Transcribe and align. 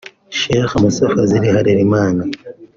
Sheikh 0.39 0.71
Musa 0.81 1.05
Fazil 1.13 1.43
Harelimana 1.53 2.23